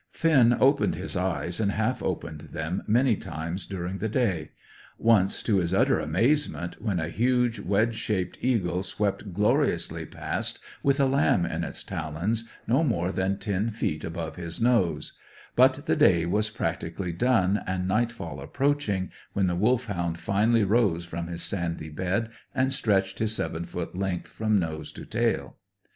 [0.09, 4.49] Finn opened his eyes, and half opened them, many times during the day;
[4.97, 10.99] once, to his utter amazement, when a huge wedge tailed eagle swept gloriously past with
[10.99, 15.13] a lamb in its talons no more than ten feet from his nose;
[15.55, 21.27] but the day was practically done, and nightfall approaching, when the Wolfhound finally rose from
[21.27, 25.57] his sandy bed and stretched his seven foot length from nose to tail.